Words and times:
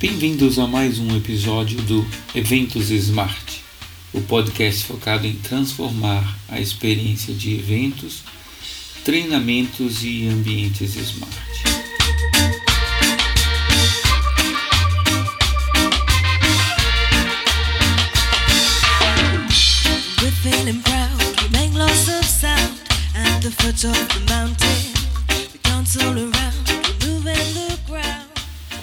Bem-vindos 0.00 0.58
a 0.58 0.66
mais 0.66 0.98
um 0.98 1.16
episódio 1.16 1.80
do 1.82 2.06
Eventos 2.34 2.90
Smart, 2.90 3.62
o 4.12 4.20
podcast 4.20 4.84
focado 4.84 5.26
em 5.26 5.34
transformar 5.34 6.38
a 6.48 6.60
experiência 6.60 7.32
de 7.34 7.54
eventos, 7.54 8.22
treinamentos 9.04 10.04
e 10.04 10.26
ambientes 10.28 10.96
smart. 10.96 11.74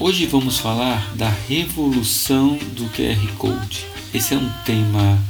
Hoje 0.04 0.26
vamos 0.26 0.58
falar 0.58 1.14
da 1.14 1.30
revolução 1.48 2.58
do 2.72 2.86
QR 2.86 3.38
Code. 3.38 3.86
Esse 4.12 4.34
é 4.34 4.38
um 4.38 4.50
tema 4.66 5.24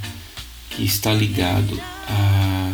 que 0.70 0.86
está 0.86 1.14
ligado 1.14 1.78
a 2.08 2.72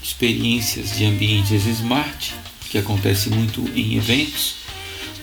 experiências 0.00 0.96
de 0.96 1.04
ambientes 1.04 1.66
smart, 1.66 2.36
que 2.70 2.78
acontece 2.78 3.30
muito 3.30 3.68
em 3.74 3.96
eventos, 3.96 4.58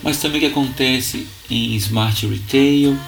mas 0.04 0.18
também 0.18 0.42
que 0.42 0.48
acontece 0.48 1.26
em 1.50 1.74
smart 1.76 2.28
retail, 2.28 3.00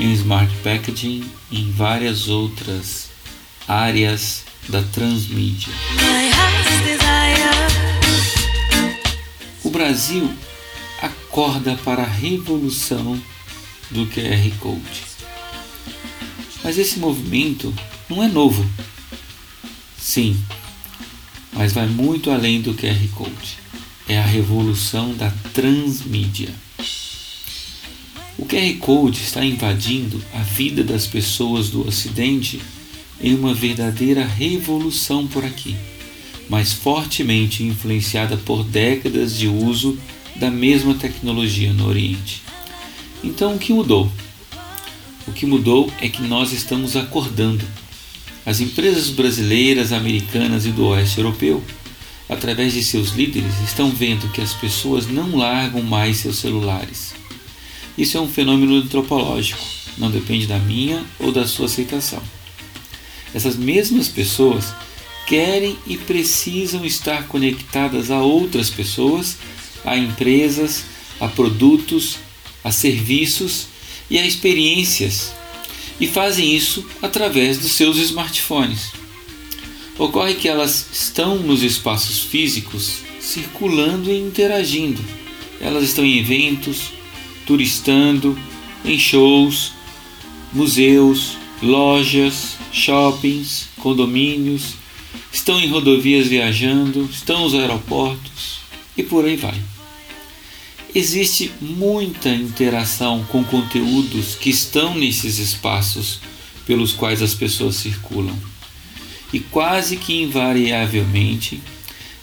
em 0.00 0.12
smart 0.14 0.52
packaging, 0.64 1.30
em 1.52 1.70
várias 1.70 2.26
outras 2.26 3.08
áreas 3.68 4.42
da 4.68 4.82
transmídia. 4.82 5.72
O 9.62 9.70
Brasil 9.70 10.28
acorda 11.00 11.76
para 11.84 12.02
a 12.02 12.06
revolução 12.06 13.20
do 13.90 14.06
QR 14.06 14.50
Code. 14.58 15.02
Mas 16.62 16.78
esse 16.78 16.98
movimento 16.98 17.72
não 18.08 18.22
é 18.22 18.28
novo. 18.28 18.64
Sim, 19.98 20.36
mas 21.52 21.72
vai 21.72 21.86
muito 21.86 22.30
além 22.30 22.60
do 22.60 22.74
QR 22.74 23.08
Code. 23.14 23.58
É 24.08 24.18
a 24.18 24.24
revolução 24.24 25.14
da 25.14 25.30
transmídia. 25.52 26.54
O 28.38 28.44
QR 28.44 28.74
Code 28.78 29.22
está 29.22 29.44
invadindo 29.44 30.22
a 30.34 30.42
vida 30.42 30.84
das 30.84 31.06
pessoas 31.06 31.70
do 31.70 31.86
Ocidente 31.86 32.60
em 33.20 33.34
uma 33.34 33.54
verdadeira 33.54 34.24
revolução 34.24 35.26
por 35.26 35.44
aqui, 35.44 35.74
mas 36.48 36.72
fortemente 36.72 37.64
influenciada 37.64 38.36
por 38.36 38.62
décadas 38.62 39.36
de 39.36 39.48
uso 39.48 39.98
da 40.38 40.50
mesma 40.50 40.94
tecnologia 40.94 41.72
no 41.72 41.86
Oriente. 41.86 42.42
Então, 43.24 43.54
o 43.54 43.58
que 43.58 43.72
mudou? 43.72 44.10
O 45.26 45.32
que 45.32 45.46
mudou 45.46 45.90
é 46.00 46.08
que 46.08 46.22
nós 46.22 46.52
estamos 46.52 46.96
acordando. 46.96 47.64
As 48.44 48.60
empresas 48.60 49.10
brasileiras, 49.10 49.92
americanas 49.92 50.66
e 50.66 50.70
do 50.70 50.86
oeste 50.86 51.18
europeu, 51.18 51.62
através 52.28 52.72
de 52.72 52.82
seus 52.84 53.10
líderes, 53.10 53.60
estão 53.64 53.90
vendo 53.90 54.30
que 54.32 54.40
as 54.40 54.52
pessoas 54.52 55.06
não 55.06 55.36
largam 55.36 55.82
mais 55.82 56.18
seus 56.18 56.38
celulares. 56.38 57.14
Isso 57.98 58.16
é 58.16 58.20
um 58.20 58.28
fenômeno 58.28 58.76
antropológico, 58.76 59.60
não 59.96 60.10
depende 60.10 60.46
da 60.46 60.58
minha 60.58 61.04
ou 61.18 61.32
da 61.32 61.46
sua 61.46 61.66
aceitação. 61.66 62.22
Essas 63.34 63.56
mesmas 63.56 64.06
pessoas 64.06 64.72
querem 65.26 65.76
e 65.86 65.96
precisam 65.96 66.84
estar 66.84 67.26
conectadas 67.26 68.10
a 68.10 68.20
outras 68.20 68.70
pessoas 68.70 69.36
a 69.84 69.96
empresas, 69.96 70.84
a 71.20 71.28
produtos, 71.28 72.18
a 72.62 72.70
serviços 72.70 73.68
e 74.10 74.18
a 74.18 74.26
experiências, 74.26 75.32
e 76.00 76.06
fazem 76.06 76.54
isso 76.54 76.84
através 77.00 77.58
dos 77.58 77.72
seus 77.72 77.96
smartphones. 77.96 78.92
Ocorre 79.98 80.34
que 80.34 80.48
elas 80.48 80.88
estão 80.92 81.36
nos 81.38 81.62
espaços 81.62 82.20
físicos 82.20 82.98
circulando 83.18 84.10
e 84.10 84.18
interagindo. 84.18 85.02
Elas 85.60 85.84
estão 85.84 86.04
em 86.04 86.18
eventos, 86.18 86.92
turistando, 87.46 88.38
em 88.84 88.98
shows, 88.98 89.72
museus, 90.52 91.38
lojas, 91.62 92.56
shoppings, 92.72 93.68
condomínios, 93.78 94.74
estão 95.32 95.58
em 95.58 95.68
rodovias 95.68 96.28
viajando, 96.28 97.08
estão 97.10 97.42
nos 97.42 97.54
aeroportos 97.54 98.55
e 98.96 99.02
por 99.02 99.24
aí 99.24 99.36
vai 99.36 99.60
existe 100.98 101.52
muita 101.60 102.30
interação 102.30 103.22
com 103.28 103.44
conteúdos 103.44 104.34
que 104.34 104.48
estão 104.48 104.94
nesses 104.94 105.36
espaços 105.36 106.20
pelos 106.64 106.94
quais 106.94 107.20
as 107.20 107.34
pessoas 107.34 107.76
circulam. 107.76 108.34
E 109.30 109.38
quase 109.38 109.98
que 109.98 110.22
invariavelmente, 110.22 111.60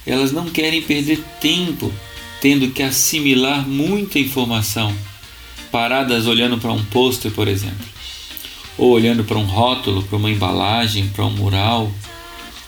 elas 0.07 0.31
não 0.31 0.49
querem 0.49 0.81
perder 0.81 1.23
tempo 1.39 1.93
tendo 2.41 2.71
que 2.71 2.81
assimilar 2.81 3.67
muita 3.67 4.17
informação, 4.17 4.91
paradas 5.71 6.25
olhando 6.25 6.57
para 6.57 6.73
um 6.73 6.83
pôster, 6.85 7.31
por 7.31 7.47
exemplo, 7.47 7.85
ou 8.75 8.91
olhando 8.91 9.23
para 9.23 9.37
um 9.37 9.45
rótulo, 9.45 10.01
para 10.01 10.17
uma 10.17 10.31
embalagem, 10.31 11.09
para 11.09 11.25
um 11.25 11.31
mural, 11.31 11.91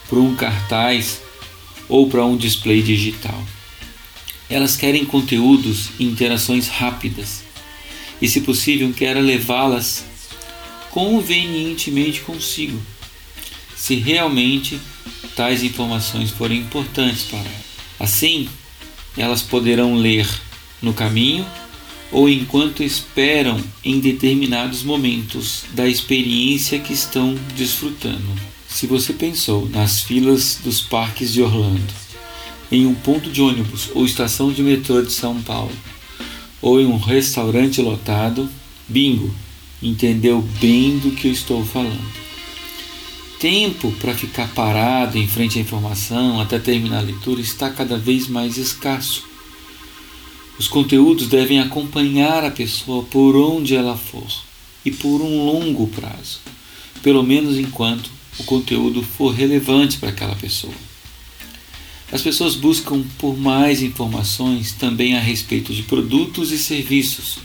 para 0.08 0.20
um 0.20 0.36
cartaz 0.36 1.20
ou 1.88 2.08
para 2.08 2.24
um 2.24 2.36
display 2.36 2.80
digital. 2.80 3.42
Elas 4.48 4.76
querem 4.76 5.04
conteúdos 5.04 5.90
e 5.98 6.04
interações 6.04 6.68
rápidas 6.68 7.42
e, 8.20 8.28
se 8.28 8.40
possível, 8.40 8.92
querem 8.92 9.22
levá-las 9.22 10.04
convenientemente 10.90 12.20
consigo, 12.20 12.80
se 13.76 13.96
realmente 13.96 14.80
tais 15.34 15.62
informações 15.62 16.30
forem 16.30 16.60
importantes 16.60 17.24
para 17.24 17.40
elas. 17.40 17.66
Assim, 18.00 18.48
elas 19.16 19.42
poderão 19.42 19.94
ler 19.96 20.26
no 20.80 20.94
caminho 20.94 21.46
ou 22.10 22.28
enquanto 22.28 22.82
esperam 22.82 23.60
em 23.84 23.98
determinados 23.98 24.82
momentos 24.82 25.64
da 25.72 25.86
experiência 25.86 26.78
que 26.78 26.92
estão 26.92 27.34
desfrutando. 27.56 28.24
Se 28.68 28.86
você 28.86 29.12
pensou 29.12 29.68
nas 29.68 30.00
filas 30.02 30.60
dos 30.62 30.80
parques 30.80 31.32
de 31.32 31.42
Orlando, 31.42 31.92
em 32.70 32.86
um 32.86 32.94
ponto 32.94 33.30
de 33.30 33.40
ônibus 33.40 33.90
ou 33.94 34.04
estação 34.04 34.52
de 34.52 34.62
metrô 34.62 35.02
de 35.02 35.12
São 35.12 35.40
Paulo, 35.42 35.72
ou 36.60 36.80
em 36.80 36.86
um 36.86 36.98
restaurante 36.98 37.80
lotado, 37.80 38.48
bingo, 38.88 39.34
entendeu 39.82 40.42
bem 40.60 40.98
do 40.98 41.12
que 41.12 41.28
eu 41.28 41.32
estou 41.32 41.64
falando. 41.64 42.26
Tempo 43.38 43.92
para 44.00 44.14
ficar 44.14 44.48
parado 44.54 45.18
em 45.18 45.28
frente 45.28 45.58
à 45.58 45.62
informação 45.62 46.40
até 46.40 46.58
terminar 46.58 46.98
a 46.98 47.02
leitura 47.02 47.40
está 47.40 47.68
cada 47.70 47.98
vez 47.98 48.26
mais 48.26 48.56
escasso. 48.56 49.24
Os 50.58 50.66
conteúdos 50.66 51.28
devem 51.28 51.60
acompanhar 51.60 52.42
a 52.42 52.50
pessoa 52.50 53.04
por 53.04 53.36
onde 53.36 53.76
ela 53.76 53.96
for 53.96 54.26
e 54.84 54.90
por 54.90 55.20
um 55.20 55.44
longo 55.44 55.86
prazo, 55.88 56.40
pelo 57.02 57.22
menos 57.22 57.58
enquanto 57.58 58.10
o 58.38 58.44
conteúdo 58.44 59.02
for 59.02 59.34
relevante 59.34 59.98
para 59.98 60.08
aquela 60.08 60.34
pessoa. 60.34 60.85
As 62.12 62.22
pessoas 62.22 62.54
buscam 62.54 63.02
por 63.18 63.36
mais 63.36 63.82
informações 63.82 64.72
também 64.72 65.16
a 65.16 65.20
respeito 65.20 65.74
de 65.74 65.82
produtos 65.82 66.52
e 66.52 66.58
serviços, 66.58 67.38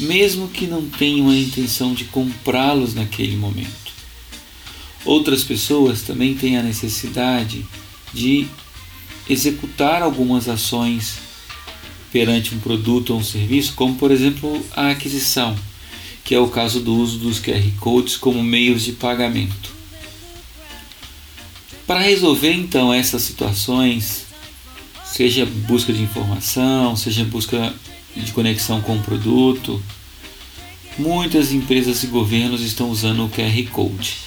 mesmo 0.00 0.48
que 0.48 0.66
não 0.66 0.88
tenham 0.88 1.28
a 1.28 1.36
intenção 1.36 1.92
de 1.92 2.04
comprá-los 2.04 2.94
naquele 2.94 3.36
momento. 3.36 3.92
Outras 5.04 5.44
pessoas 5.44 6.02
também 6.02 6.34
têm 6.34 6.56
a 6.56 6.62
necessidade 6.62 7.64
de 8.12 8.46
executar 9.28 10.02
algumas 10.02 10.48
ações 10.48 11.18
perante 12.10 12.54
um 12.54 12.60
produto 12.60 13.10
ou 13.10 13.20
um 13.20 13.24
serviço, 13.24 13.74
como 13.74 13.94
por 13.96 14.10
exemplo 14.10 14.64
a 14.74 14.90
aquisição, 14.90 15.54
que 16.24 16.34
é 16.34 16.40
o 16.40 16.48
caso 16.48 16.80
do 16.80 16.94
uso 16.94 17.18
dos 17.18 17.38
QR 17.38 17.70
Codes 17.78 18.16
como 18.16 18.42
meios 18.42 18.84
de 18.84 18.92
pagamento. 18.92 19.77
Para 21.88 22.00
resolver 22.00 22.52
então 22.52 22.92
essas 22.92 23.22
situações, 23.22 24.26
seja 25.06 25.46
busca 25.46 25.90
de 25.90 26.02
informação, 26.02 26.94
seja 26.94 27.24
busca 27.24 27.74
de 28.14 28.30
conexão 28.32 28.82
com 28.82 28.96
o 28.96 29.02
produto, 29.02 29.82
muitas 30.98 31.50
empresas 31.50 32.02
e 32.02 32.08
governos 32.08 32.60
estão 32.60 32.90
usando 32.90 33.24
o 33.24 33.30
QR 33.30 33.70
Code. 33.72 34.18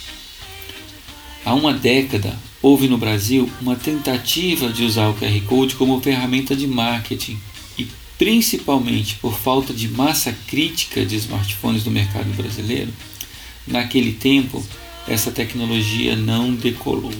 Há 1.46 1.54
uma 1.54 1.72
década, 1.72 2.36
houve 2.64 2.88
no 2.88 2.98
Brasil 2.98 3.48
uma 3.62 3.76
tentativa 3.76 4.70
de 4.70 4.84
usar 4.84 5.10
o 5.10 5.14
QR 5.14 5.42
Code 5.46 5.76
como 5.76 6.02
ferramenta 6.02 6.56
de 6.56 6.66
marketing 6.66 7.40
e, 7.78 7.88
principalmente 8.18 9.18
por 9.18 9.38
falta 9.38 9.72
de 9.72 9.88
massa 9.88 10.36
crítica 10.48 11.06
de 11.06 11.16
smartphones 11.16 11.86
no 11.86 11.92
mercado 11.92 12.36
brasileiro, 12.36 12.92
naquele 13.68 14.14
tempo 14.14 14.66
essa 15.08 15.30
tecnologia 15.30 16.16
não 16.16 16.56
decolou. 16.56 17.14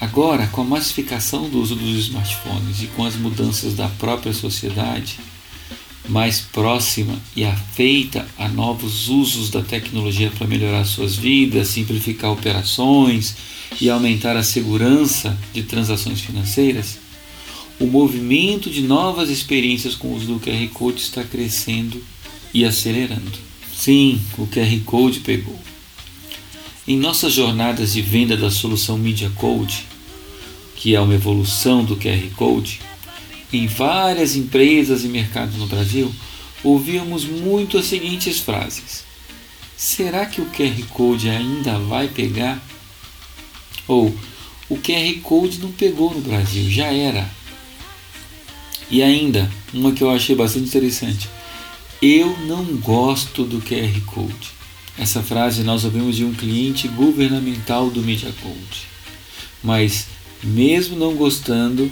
Agora, 0.00 0.46
com 0.48 0.60
a 0.60 0.64
massificação 0.64 1.48
do 1.48 1.60
uso 1.60 1.74
dos 1.74 1.96
smartphones 2.06 2.82
e 2.82 2.86
com 2.88 3.04
as 3.04 3.16
mudanças 3.16 3.74
da 3.74 3.88
própria 3.88 4.32
sociedade, 4.32 5.18
mais 6.08 6.40
próxima 6.40 7.18
e 7.34 7.44
afeita 7.44 8.26
a 8.38 8.48
novos 8.48 9.08
usos 9.08 9.50
da 9.50 9.62
tecnologia 9.62 10.30
para 10.30 10.46
melhorar 10.46 10.84
suas 10.84 11.16
vidas, 11.16 11.68
simplificar 11.68 12.30
operações 12.30 13.36
e 13.80 13.88
aumentar 13.88 14.36
a 14.36 14.42
segurança 14.42 15.36
de 15.52 15.62
transações 15.62 16.20
financeiras, 16.20 16.98
o 17.78 17.86
movimento 17.86 18.70
de 18.70 18.82
novas 18.82 19.28
experiências 19.28 19.94
com 19.94 20.08
o 20.08 20.16
uso 20.16 20.26
do 20.26 20.40
QR 20.40 20.66
Code 20.72 21.00
está 21.00 21.22
crescendo 21.22 22.02
e 22.52 22.64
acelerando. 22.64 23.38
Sim, 23.74 24.20
o 24.38 24.46
QR 24.46 24.80
Code 24.84 25.20
pegou. 25.20 25.58
Em 26.88 26.96
nossas 26.96 27.32
jornadas 27.32 27.94
de 27.94 28.00
venda 28.00 28.36
da 28.36 28.48
solução 28.48 28.96
Media 28.96 29.28
Code, 29.30 29.84
que 30.76 30.94
é 30.94 31.00
uma 31.00 31.16
evolução 31.16 31.84
do 31.84 31.96
QR 31.96 32.30
Code, 32.36 32.80
em 33.52 33.66
várias 33.66 34.36
empresas 34.36 35.02
e 35.02 35.08
mercados 35.08 35.56
no 35.56 35.66
Brasil, 35.66 36.14
ouvíamos 36.62 37.24
muito 37.24 37.76
as 37.76 37.86
seguintes 37.86 38.38
frases: 38.38 39.02
Será 39.76 40.26
que 40.26 40.40
o 40.40 40.46
QR 40.46 40.80
Code 40.90 41.28
ainda 41.28 41.76
vai 41.76 42.06
pegar? 42.06 42.64
Ou 43.88 44.14
o 44.68 44.76
QR 44.76 45.20
Code 45.24 45.58
não 45.58 45.72
pegou 45.72 46.14
no 46.14 46.20
Brasil, 46.20 46.70
já 46.70 46.86
era. 46.86 47.28
E 48.88 49.02
ainda, 49.02 49.50
uma 49.74 49.90
que 49.90 50.04
eu 50.04 50.10
achei 50.10 50.36
bastante 50.36 50.66
interessante: 50.66 51.28
Eu 52.00 52.38
não 52.46 52.64
gosto 52.76 53.42
do 53.42 53.60
QR 53.60 54.00
Code. 54.06 54.55
Essa 54.98 55.22
frase 55.22 55.62
nós 55.62 55.84
ouvimos 55.84 56.16
de 56.16 56.24
um 56.24 56.32
cliente 56.32 56.88
governamental 56.88 57.90
do 57.90 58.00
Media. 58.00 58.32
Mas, 59.62 60.06
mesmo 60.42 60.96
não 60.96 61.14
gostando, 61.14 61.90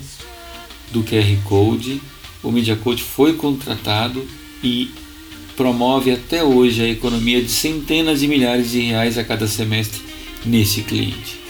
do 0.90 1.02
QR 1.02 1.36
Code. 1.44 2.00
O 2.42 2.50
Media 2.50 2.78
foi 2.98 3.34
contratado 3.34 4.26
e 4.62 4.90
promove 5.56 6.10
até 6.10 6.42
hoje 6.42 6.82
a 6.82 6.88
economia 6.88 7.42
de 7.42 7.50
centenas 7.50 8.20
de 8.20 8.28
milhares 8.28 8.70
de 8.70 8.80
reais 8.80 9.18
a 9.18 9.24
cada 9.24 9.46
semestre 9.46 10.00
nesse 10.44 10.82
cliente. 10.82 11.40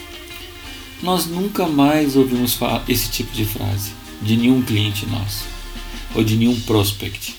Nós 1.02 1.26
nunca 1.26 1.66
mais 1.66 2.16
ouvimos 2.16 2.54
falar 2.54 2.84
esse 2.88 3.10
tipo 3.10 3.32
de 3.32 3.44
frase 3.44 3.92
de 4.22 4.36
nenhum 4.36 4.62
cliente 4.62 5.06
nosso 5.06 5.44
ou 6.14 6.22
de 6.22 6.36
nenhum 6.36 6.58
prospect. 6.60 7.34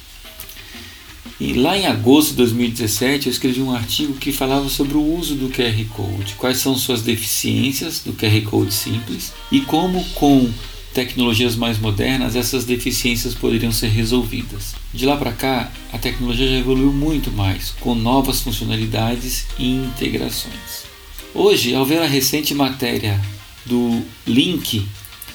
E 1.39 1.53
lá 1.53 1.77
em 1.77 1.85
agosto 1.85 2.29
de 2.29 2.37
2017 2.37 3.27
eu 3.27 3.31
escrevi 3.31 3.61
um 3.61 3.73
artigo 3.73 4.13
que 4.13 4.31
falava 4.31 4.69
sobre 4.69 4.95
o 4.95 5.17
uso 5.17 5.35
do 5.35 5.49
QR 5.49 5.83
Code, 5.89 6.35
quais 6.37 6.59
são 6.59 6.75
suas 6.75 7.01
deficiências 7.01 7.99
do 7.99 8.13
QR 8.13 8.41
Code 8.49 8.73
simples 8.73 9.33
e 9.51 9.59
como 9.61 10.03
com 10.15 10.49
tecnologias 10.93 11.57
mais 11.57 11.77
modernas, 11.77 12.37
essas 12.37 12.63
deficiências 12.63 13.35
poderiam 13.35 13.71
ser 13.71 13.89
resolvidas. 13.89 14.75
De 14.93 15.05
lá 15.05 15.17
para 15.17 15.33
cá, 15.33 15.69
a 15.91 15.97
tecnologia 15.97 16.47
já 16.47 16.55
evoluiu 16.55 16.93
muito 16.93 17.29
mais, 17.33 17.71
com 17.81 17.93
novas 17.93 18.39
funcionalidades 18.39 19.45
e 19.59 19.71
integrações. 19.71 20.85
Hoje, 21.33 21.75
ao 21.75 21.85
ver 21.85 22.01
a 22.01 22.07
recente 22.07 22.53
matéria 22.53 23.19
do 23.65 24.01
Link 24.25 24.87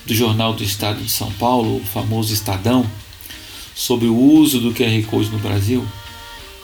do 0.07 0.15
Jornal 0.15 0.55
do 0.55 0.65
Estado 0.65 1.03
de 1.03 1.11
São 1.11 1.31
Paulo, 1.33 1.77
o 1.77 1.85
famoso 1.85 2.33
Estadão, 2.33 2.91
sobre 3.81 4.09
o 4.09 4.15
uso 4.15 4.61
do 4.61 4.75
QR 4.75 5.03
Code 5.07 5.31
no 5.31 5.39
Brasil, 5.39 5.83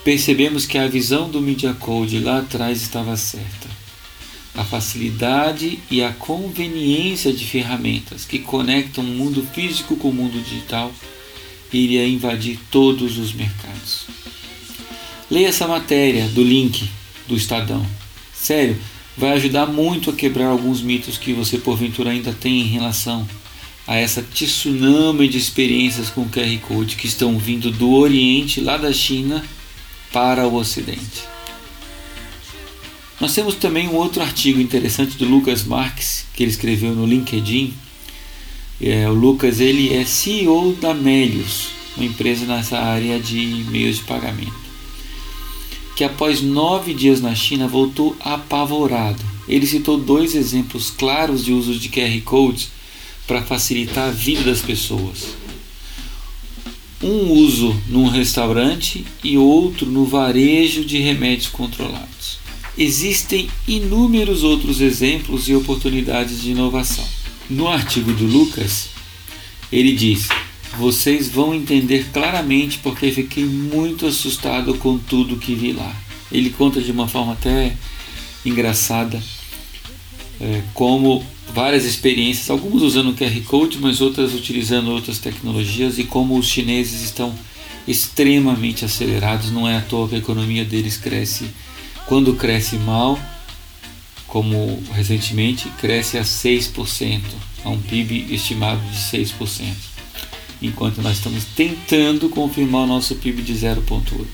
percebemos 0.04 0.66
que 0.66 0.76
a 0.76 0.86
visão 0.86 1.30
do 1.30 1.40
Media 1.40 1.72
Code 1.72 2.18
lá 2.18 2.40
atrás 2.40 2.82
estava 2.82 3.16
certa 3.16 3.68
a 4.54 4.64
facilidade 4.64 5.78
e 5.90 6.02
a 6.02 6.12
conveniência 6.12 7.32
de 7.32 7.44
ferramentas 7.44 8.24
que 8.24 8.38
conectam 8.38 9.04
o 9.04 9.06
mundo 9.06 9.46
físico 9.54 9.96
com 9.96 10.08
o 10.08 10.14
mundo 10.14 10.42
digital 10.42 10.92
iria 11.72 12.08
invadir 12.08 12.58
todos 12.70 13.18
os 13.18 13.34
mercados. 13.34 14.06
Leia 15.30 15.48
essa 15.48 15.68
matéria 15.68 16.26
do 16.28 16.42
link 16.42 16.88
do 17.28 17.36
Estadão. 17.36 17.84
Sério, 18.34 18.78
vai 19.16 19.32
ajudar 19.32 19.66
muito 19.66 20.08
a 20.08 20.14
quebrar 20.14 20.46
alguns 20.46 20.80
mitos 20.80 21.18
que 21.18 21.34
você 21.34 21.58
porventura 21.58 22.10
ainda 22.10 22.32
tem 22.32 22.60
em 22.60 22.68
relação 22.68 23.28
a 23.86 23.96
essa 23.96 24.22
tsunami 24.22 25.28
de 25.28 25.38
experiências 25.38 26.10
com 26.10 26.28
QR 26.28 26.58
Code 26.66 26.96
que 26.96 27.06
estão 27.06 27.38
vindo 27.38 27.70
do 27.70 27.92
Oriente, 27.92 28.60
lá 28.60 28.76
da 28.76 28.92
China, 28.92 29.44
para 30.12 30.46
o 30.46 30.56
Ocidente. 30.56 31.22
Nós 33.20 33.34
temos 33.34 33.54
também 33.54 33.88
um 33.88 33.94
outro 33.94 34.22
artigo 34.22 34.60
interessante 34.60 35.16
do 35.16 35.24
Lucas 35.24 35.64
Marques, 35.64 36.26
que 36.34 36.42
ele 36.42 36.50
escreveu 36.50 36.94
no 36.94 37.06
LinkedIn. 37.06 37.72
É, 38.80 39.08
o 39.08 39.14
Lucas 39.14 39.60
ele 39.60 39.94
é 39.94 40.04
CEO 40.04 40.74
da 40.74 40.92
Melius, 40.92 41.68
uma 41.96 42.04
empresa 42.04 42.44
nessa 42.44 42.78
área 42.78 43.18
de 43.18 43.64
meios 43.70 43.96
de 43.96 44.02
pagamento. 44.02 44.66
Que 45.96 46.04
após 46.04 46.42
nove 46.42 46.92
dias 46.92 47.22
na 47.22 47.34
China 47.34 47.66
voltou 47.66 48.14
apavorado. 48.20 49.24
Ele 49.48 49.66
citou 49.66 49.96
dois 49.96 50.34
exemplos 50.34 50.90
claros 50.90 51.42
de 51.42 51.52
uso 51.52 51.78
de 51.78 51.88
QR 51.88 52.20
Codes 52.22 52.75
para 53.26 53.43
facilitar 53.43 54.08
a 54.08 54.12
vida 54.12 54.44
das 54.44 54.61
pessoas. 54.61 55.37
Um 57.02 57.31
uso 57.32 57.78
num 57.88 58.08
restaurante 58.08 59.05
e 59.23 59.37
outro 59.37 59.87
no 59.87 60.05
varejo 60.05 60.84
de 60.84 60.99
remédios 60.99 61.49
controlados. 61.49 62.38
Existem 62.78 63.49
inúmeros 63.67 64.43
outros 64.43 64.81
exemplos 64.81 65.49
e 65.49 65.55
oportunidades 65.55 66.43
de 66.43 66.50
inovação. 66.50 67.05
No 67.49 67.69
artigo 67.69 68.12
do 68.12 68.26
Lucas, 68.26 68.88
ele 69.70 69.94
diz: 69.94 70.28
Vocês 70.78 71.28
vão 71.28 71.55
entender 71.55 72.06
claramente 72.12 72.78
porque 72.78 73.11
fiquei 73.11 73.44
muito 73.44 74.06
assustado 74.06 74.75
com 74.75 74.99
tudo 74.99 75.37
que 75.37 75.55
vi 75.55 75.73
lá. 75.73 75.94
Ele 76.31 76.50
conta 76.50 76.81
de 76.81 76.90
uma 76.90 77.08
forma 77.08 77.32
até 77.32 77.76
engraçada 78.44 79.23
é, 80.40 80.62
como 80.75 81.25
várias 81.52 81.84
experiências, 81.84 82.50
alguns 82.50 82.82
usando 82.82 83.14
QR 83.14 83.40
Code, 83.43 83.78
mas 83.81 84.00
outras 84.00 84.34
utilizando 84.34 84.90
outras 84.90 85.19
tecnologias 85.19 85.98
e 85.98 86.04
como 86.04 86.38
os 86.38 86.46
chineses 86.46 87.02
estão 87.02 87.34
extremamente 87.87 88.84
acelerados. 88.84 89.50
Não 89.50 89.69
é 89.69 89.76
à 89.76 89.81
toa 89.81 90.08
que 90.08 90.14
a 90.14 90.19
economia 90.19 90.64
deles 90.64 90.96
cresce 90.96 91.46
quando 92.06 92.34
cresce 92.34 92.76
mal, 92.76 93.19
como 94.26 94.82
recentemente, 94.93 95.69
cresce 95.78 96.19
a 96.19 96.22
6%, 96.22 97.20
a 97.64 97.70
um 97.70 97.81
PIB 97.81 98.34
estimado 98.34 98.81
de 98.90 98.99
6%, 98.99 99.75
enquanto 100.62 101.02
nós 101.02 101.16
estamos 101.16 101.44
tentando 101.56 102.28
confirmar 102.28 102.82
o 102.82 102.87
nosso 102.87 103.14
PIB 103.16 103.42
de 103.42 103.54
0,8%. 103.54 104.26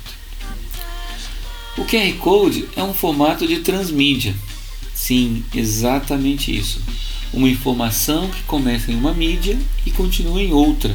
O 1.79 1.85
QR 1.87 2.13
Code 2.19 2.69
é 2.77 2.83
um 2.83 2.93
formato 2.93 3.47
de 3.47 3.61
transmídia. 3.61 4.35
Sim, 4.95 5.43
exatamente 5.55 6.55
isso. 6.55 6.83
Uma 7.33 7.49
informação 7.49 8.29
que 8.29 8.43
começa 8.43 8.93
em 8.93 8.97
uma 8.97 9.15
mídia 9.15 9.59
e 9.87 9.91
continua 9.91 10.43
em 10.43 10.53
outra. 10.53 10.95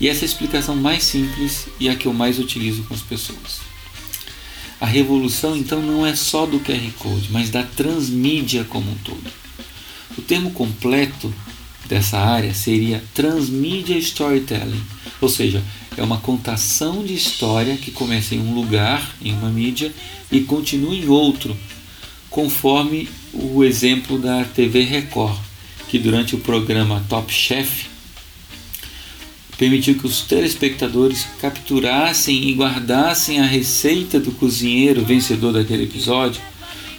E 0.00 0.08
essa 0.08 0.20
é 0.20 0.22
a 0.24 0.26
explicação 0.26 0.76
mais 0.76 1.02
simples 1.02 1.66
e 1.80 1.88
a 1.88 1.96
que 1.96 2.06
eu 2.06 2.12
mais 2.12 2.38
utilizo 2.38 2.84
com 2.84 2.94
as 2.94 3.00
pessoas. 3.00 3.60
A 4.80 4.86
revolução 4.86 5.56
então 5.56 5.82
não 5.82 6.06
é 6.06 6.14
só 6.14 6.46
do 6.46 6.60
QR 6.60 6.92
Code, 6.98 7.28
mas 7.32 7.50
da 7.50 7.64
transmídia 7.64 8.64
como 8.64 8.90
um 8.90 8.94
todo. 8.96 9.32
O 10.16 10.22
termo 10.22 10.52
completo 10.52 11.34
dessa 11.88 12.18
área 12.18 12.54
seria 12.54 13.02
Transmedia 13.14 13.98
Storytelling, 13.98 14.82
ou 15.20 15.28
seja, 15.28 15.62
é 15.96 16.02
uma 16.02 16.18
contação 16.18 17.02
de 17.02 17.14
história 17.14 17.76
que 17.76 17.90
começa 17.90 18.34
em 18.34 18.40
um 18.40 18.54
lugar, 18.54 19.16
em 19.20 19.32
uma 19.32 19.48
mídia, 19.48 19.92
e 20.30 20.42
continua 20.42 20.94
em 20.94 21.08
outro, 21.08 21.56
conforme 22.30 23.08
o 23.32 23.64
exemplo 23.64 24.18
da 24.18 24.44
TV 24.44 24.84
Record, 24.84 25.36
que 25.88 25.98
durante 25.98 26.34
o 26.34 26.38
programa 26.38 27.04
Top 27.08 27.32
Chef 27.32 27.86
permitiu 29.56 29.96
que 29.96 30.06
os 30.06 30.20
telespectadores 30.20 31.26
capturassem 31.40 32.48
e 32.48 32.54
guardassem 32.54 33.40
a 33.40 33.46
receita 33.46 34.20
do 34.20 34.30
cozinheiro 34.30 35.04
vencedor 35.04 35.52
daquele 35.52 35.84
episódio 35.84 36.40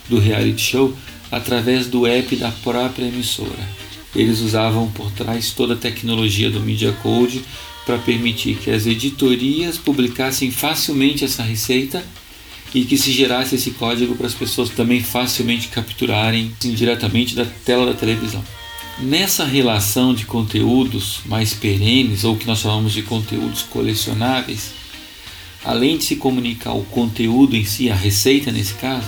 do 0.09 0.19
reality 0.19 0.61
show 0.61 0.93
através 1.31 1.87
do 1.87 2.05
app 2.05 2.35
da 2.35 2.51
própria 2.51 3.05
emissora. 3.05 3.79
Eles 4.13 4.41
usavam 4.41 4.89
por 4.91 5.09
trás 5.11 5.51
toda 5.51 5.75
a 5.75 5.77
tecnologia 5.77 6.49
do 6.49 6.59
Media 6.59 6.91
Code 7.03 7.45
para 7.85 7.97
permitir 7.99 8.57
que 8.57 8.71
as 8.71 8.85
editorias 8.85 9.77
publicassem 9.77 10.51
facilmente 10.51 11.23
essa 11.23 11.43
receita 11.43 12.03
e 12.73 12.83
que 12.83 12.97
se 12.97 13.11
gerasse 13.11 13.55
esse 13.55 13.71
código 13.71 14.15
para 14.15 14.27
as 14.27 14.33
pessoas 14.33 14.69
também 14.69 15.01
facilmente 15.01 15.69
capturarem 15.69 16.51
diretamente 16.59 17.35
da 17.35 17.45
tela 17.45 17.85
da 17.85 17.93
televisão. 17.93 18.43
Nessa 19.01 19.45
relação 19.45 20.13
de 20.13 20.25
conteúdos 20.25 21.21
mais 21.25 21.53
perenes, 21.53 22.25
ou 22.25 22.35
que 22.35 22.45
nós 22.45 22.59
chamamos 22.59 22.91
de 22.91 23.01
conteúdos 23.01 23.61
colecionáveis, 23.61 24.71
além 25.63 25.97
de 25.97 26.03
se 26.03 26.17
comunicar 26.17 26.73
o 26.73 26.83
conteúdo 26.83 27.55
em 27.55 27.63
si, 27.63 27.89
a 27.89 27.95
receita 27.95 28.51
nesse 28.51 28.73
caso, 28.73 29.07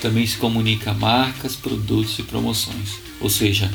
também 0.00 0.26
se 0.26 0.38
comunica 0.38 0.94
marcas, 0.94 1.54
produtos 1.54 2.18
e 2.18 2.22
promoções. 2.22 2.98
Ou 3.20 3.28
seja, 3.28 3.70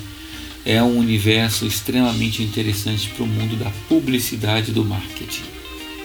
é 0.65 0.81
um 0.81 0.98
universo 0.98 1.67
extremamente 1.67 2.41
interessante 2.41 3.10
para 3.10 3.24
o 3.24 3.27
mundo 3.27 3.55
da 3.55 3.72
publicidade 3.88 4.72
e 4.72 4.74
do 4.74 4.83
marketing. 4.83 5.43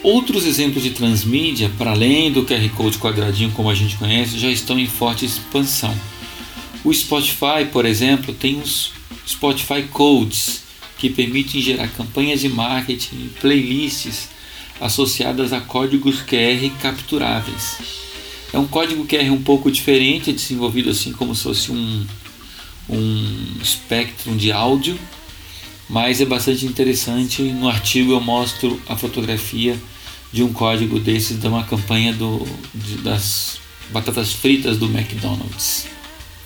Outros 0.02 0.44
exemplos 0.44 0.82
de 0.82 0.90
transmídia, 0.90 1.70
para 1.78 1.92
além 1.92 2.30
do 2.30 2.44
QR 2.44 2.68
Code 2.76 2.98
quadradinho 2.98 3.50
como 3.52 3.70
a 3.70 3.74
gente 3.74 3.96
conhece, 3.96 4.38
já 4.38 4.50
estão 4.50 4.78
em 4.78 4.86
forte 4.86 5.24
expansão. 5.24 5.94
O 6.84 6.92
Spotify, 6.92 7.64
por 7.72 7.86
exemplo, 7.86 8.34
tem 8.34 8.60
os 8.60 8.97
Spotify 9.26 9.82
Codes, 9.82 10.62
que 10.98 11.08
permitem 11.08 11.60
gerar 11.60 11.88
campanhas 11.88 12.40
de 12.40 12.48
marketing 12.48 13.16
e 13.16 13.40
playlists 13.40 14.28
associadas 14.80 15.52
a 15.52 15.60
códigos 15.60 16.20
QR 16.22 16.70
capturáveis. 16.80 17.76
É 18.52 18.58
um 18.58 18.66
código 18.66 19.06
QR 19.06 19.30
um 19.30 19.42
pouco 19.42 19.70
diferente, 19.70 20.30
é 20.30 20.32
desenvolvido 20.32 20.90
assim 20.90 21.12
como 21.12 21.34
se 21.34 21.42
fosse 21.42 21.70
um, 21.70 22.06
um 22.88 23.56
espectro 23.62 24.34
de 24.34 24.50
áudio, 24.50 24.98
mas 25.88 26.20
é 26.20 26.24
bastante 26.24 26.64
interessante. 26.64 27.42
No 27.42 27.68
artigo 27.68 28.12
eu 28.12 28.20
mostro 28.20 28.80
a 28.88 28.96
fotografia 28.96 29.78
de 30.32 30.42
um 30.42 30.52
código 30.52 30.98
desses 30.98 31.38
de 31.38 31.46
uma 31.46 31.64
campanha 31.64 32.12
do, 32.12 32.46
de, 32.74 32.96
das 32.98 33.60
batatas 33.90 34.32
fritas 34.32 34.78
do 34.78 34.86
McDonald's. 34.86 35.86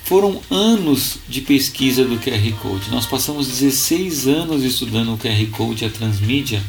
Foram 0.03 0.41
anos 0.51 1.19
de 1.29 1.41
pesquisa 1.41 2.03
do 2.03 2.17
QR 2.17 2.51
Code. 2.61 2.91
Nós 2.91 3.05
passamos 3.05 3.47
16 3.47 4.27
anos 4.27 4.63
estudando 4.63 5.13
o 5.13 5.17
QR 5.17 5.45
Code 5.51 5.85
a 5.85 5.89
transmídia 5.89 6.61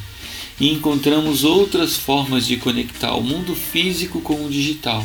e 0.61 0.73
encontramos 0.73 1.43
outras 1.43 1.97
formas 1.97 2.47
de 2.47 2.57
conectar 2.57 3.13
o 3.15 3.23
mundo 3.23 3.55
físico 3.55 4.21
com 4.21 4.47
o 4.47 4.49
digital 4.49 5.05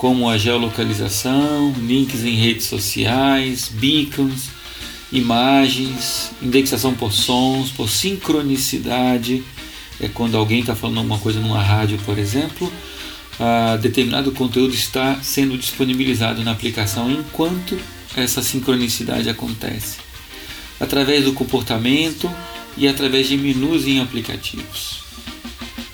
como 0.00 0.30
a 0.30 0.38
geolocalização, 0.38 1.74
links 1.78 2.24
em 2.24 2.34
redes 2.34 2.64
sociais, 2.64 3.70
beacons, 3.70 4.48
imagens, 5.12 6.30
indexação 6.40 6.94
por 6.94 7.12
sons, 7.12 7.68
por 7.70 7.86
sincronicidade. 7.86 9.44
É 10.00 10.08
quando 10.08 10.38
alguém 10.38 10.60
está 10.60 10.74
falando 10.74 10.96
alguma 10.96 11.18
coisa 11.18 11.38
numa 11.38 11.62
rádio, 11.62 11.98
por 12.06 12.18
exemplo, 12.18 12.72
uh, 13.40 13.78
determinado 13.78 14.30
conteúdo 14.32 14.74
está 14.74 15.20
sendo 15.22 15.58
disponibilizado 15.58 16.44
na 16.44 16.52
aplicação 16.52 17.10
enquanto 17.10 17.76
essa 18.16 18.42
sincronicidade 18.42 19.28
acontece, 19.28 19.98
através 20.78 21.24
do 21.24 21.32
comportamento 21.32 22.30
e 22.76 22.86
através 22.86 23.28
de 23.28 23.36
menus 23.36 23.86
em 23.86 24.00
aplicativos 24.00 25.00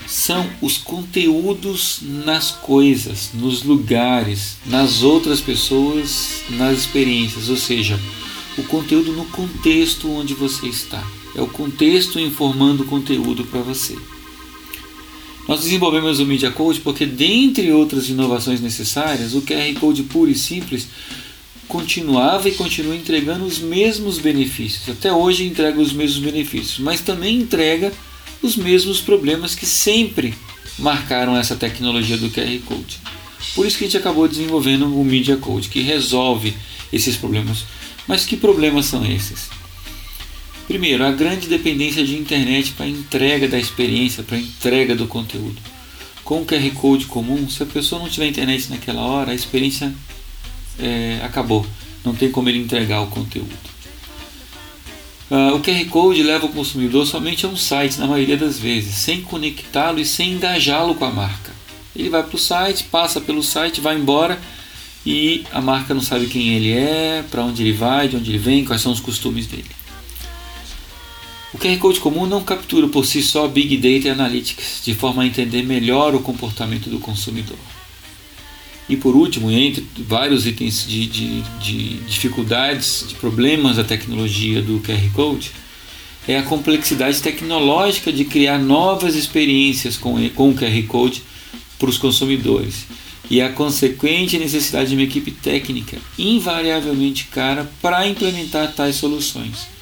são 0.07 0.49
os 0.63 0.79
conteúdos 0.79 1.99
nas 2.03 2.51
coisas, 2.51 3.31
nos 3.35 3.63
lugares, 3.63 4.57
nas 4.65 5.03
outras 5.03 5.41
pessoas, 5.41 6.43
nas 6.51 6.79
experiências, 6.79 7.49
ou 7.49 7.57
seja, 7.57 7.99
o 8.57 8.63
conteúdo 8.63 9.13
no 9.13 9.25
contexto 9.27 10.11
onde 10.11 10.35
você 10.35 10.67
está. 10.67 11.05
É 11.35 11.41
o 11.41 11.47
contexto 11.47 12.19
informando 12.19 12.85
o 12.85 12.87
conteúdo 12.87 13.45
para 13.45 13.61
você. 13.61 13.97
Nós 15.49 15.61
desenvolvemos 15.61 16.19
o 16.19 16.27
Media 16.27 16.51
Code 16.51 16.81
porque, 16.81 17.07
dentre 17.07 17.73
outras 17.73 18.09
inovações 18.09 18.61
necessárias, 18.61 19.35
o 19.35 19.43
QR 19.43 19.73
Code 19.79 20.03
puro 20.05 20.31
e 20.31 20.35
simples 20.35 20.89
continuava 21.69 22.49
e 22.49 22.53
continua 22.53 22.97
entregando 22.97 23.45
os 23.45 23.59
mesmos 23.59 24.19
benefícios. 24.19 24.89
Até 24.89 25.13
hoje 25.13 25.47
entrega 25.47 25.81
os 25.81 25.93
mesmos 25.93 26.19
benefícios, 26.19 26.79
mas 26.79 27.01
também 27.01 27.37
entrega 27.37 27.93
os 28.43 28.57
mesmos 28.57 29.01
problemas 29.01 29.55
que 29.55 29.67
sempre 29.67 30.35
marcaram 30.79 31.37
essa 31.37 31.57
tecnologia 31.57 32.17
do 32.17 32.31
QR 32.31 32.59
Code. 32.67 32.99
Por 33.55 33.67
isso 33.67 33.79
que 33.79 33.85
a 33.85 33.87
gente 33.87 33.97
acabou 33.97 34.29
desenvolvendo 34.29 34.87
o 34.87 35.05
Media 35.05 35.37
Code, 35.37 35.69
que 35.69 35.81
resolve 35.81 36.55
esses 36.93 37.17
problemas. 37.17 37.65
Mas 38.07 38.25
que 38.25 38.37
problemas 38.37 38.87
são 38.87 39.05
esses? 39.05 39.49
Primeiro, 40.67 41.05
a 41.05 41.13
grande 41.13 41.49
dependência 41.49 42.05
de 42.05 42.17
internet 42.17 42.73
para 42.73 42.89
entrega 42.89 43.47
da 43.47 43.59
experiência, 43.59 44.23
para 44.23 44.37
entrega 44.37 44.97
do 44.97 45.07
conteúdo. 45.07 45.57
Com 46.25 46.43
o 46.43 46.45
QR 46.45 46.69
Code 46.73 47.07
comum, 47.07 47.49
se 47.49 47.63
a 47.63 47.67
pessoa 47.67 48.03
não 48.03 48.09
tiver 48.09 48.27
internet 48.27 48.69
naquela 48.69 49.03
hora, 49.03 49.31
a 49.31 49.35
experiência 49.35 49.95
é, 50.79 51.21
acabou. 51.23 51.65
Não 52.05 52.15
tem 52.15 52.31
como 52.31 52.49
ele 52.49 52.59
entregar 52.59 53.01
o 53.01 53.07
conteúdo. 53.07 53.55
Uh, 55.31 55.55
o 55.57 55.61
QR 55.61 55.85
Code 55.87 56.23
leva 56.23 56.47
o 56.47 56.53
consumidor 56.53 57.07
somente 57.07 57.47
a 57.47 57.49
um 57.49 57.57
site, 57.57 57.99
na 57.99 58.07
maioria 58.07 58.37
das 58.37 58.59
vezes, 58.59 58.95
sem 58.95 59.23
conectá-lo 59.23 60.01
e 60.01 60.05
sem 60.05 60.33
engajá-lo 60.33 60.95
com 60.95 61.05
a 61.05 61.11
marca. 61.11 61.53
Ele 61.95 62.09
vai 62.09 62.23
para 62.23 62.37
o 62.37 62.39
site, 62.39 62.85
passa 62.85 63.21
pelo 63.21 63.43
site, 63.43 63.81
vai 63.81 63.97
embora 63.97 64.41
e 65.05 65.45
a 65.53 65.61
marca 65.61 65.95
não 65.95 66.01
sabe 66.01 66.27
quem 66.27 66.55
ele 66.55 66.73
é, 66.73 67.25
para 67.31 67.45
onde 67.45 67.63
ele 67.63 67.73
vai, 67.73 68.09
de 68.09 68.17
onde 68.17 68.31
ele 68.31 68.39
vem, 68.39 68.65
quais 68.65 68.83
são 68.83 68.93
os 68.93 69.01
costumes 69.01 69.47
dele. 69.47 69.65
O 71.57 71.59
QR 71.59 71.79
Code 71.79 72.01
comum 72.01 72.27
não 72.27 72.45
captura 72.45 72.87
por 72.87 73.07
si 73.07 73.23
só 73.23 73.49
Big 73.49 73.79
Data 73.79 74.09
e 74.09 74.11
Analytics, 74.11 74.83
de 74.85 74.95
forma 74.95 75.23
a 75.23 75.27
entender 75.27 75.63
melhor 75.63 76.15
o 76.15 76.21
comportamento 76.21 76.91
do 76.91 76.99
consumidor. 76.99 77.57
E 78.91 78.95
por 78.95 79.17
último, 79.17 79.51
entre 79.51 79.83
vários 79.97 80.47
itens 80.47 80.87
de, 80.87 81.07
de, 81.07 81.41
de 81.59 81.95
dificuldades, 82.01 83.07
de 83.09 83.15
problemas 83.15 83.77
da 83.77 83.85
tecnologia 83.85 84.61
do 84.61 84.81
QR 84.81 85.11
Code, 85.15 85.51
é 86.29 86.37
a 86.37 86.43
complexidade 86.43 87.23
tecnológica 87.23 88.13
de 88.13 88.27
criar 88.27 88.59
novas 88.59 89.15
experiências 89.15 89.97
com, 89.97 90.29
com 90.35 90.51
o 90.51 90.55
QR 90.55 90.83
Code 90.87 91.23
para 91.79 91.89
os 91.89 91.97
consumidores 91.97 92.85
e 93.31 93.41
a 93.41 93.49
consequente 93.49 94.39
necessidade 94.39 94.91
de 94.91 94.95
uma 94.95 95.05
equipe 95.05 95.31
técnica 95.31 95.97
invariavelmente 96.19 97.29
cara 97.29 97.73
para 97.81 98.07
implementar 98.07 98.75
tais 98.75 98.97
soluções. 98.97 99.75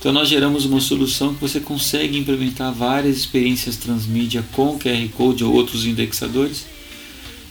Então 0.00 0.12
nós 0.12 0.30
geramos 0.30 0.64
uma 0.64 0.80
solução 0.80 1.34
que 1.34 1.40
você 1.42 1.60
consegue 1.60 2.18
implementar 2.18 2.72
várias 2.72 3.18
experiências 3.18 3.76
transmídia 3.76 4.42
com 4.52 4.78
QR 4.78 5.08
Code 5.10 5.44
ou 5.44 5.52
outros 5.52 5.84
indexadores 5.84 6.64